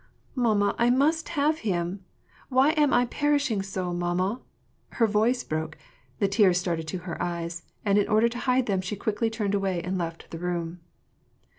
[0.35, 2.03] ''Mamma, I must have him.
[2.49, 4.41] Why am I perishing so, mamma?"
[4.97, 5.77] Her voice broke;
[6.17, 9.53] the tears started to her eyes, and in order to hide them she quickly turned
[9.53, 10.79] away and left the room.